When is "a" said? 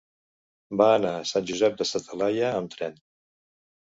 1.17-1.27